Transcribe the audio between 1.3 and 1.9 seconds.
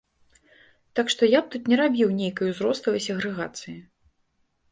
я б тут не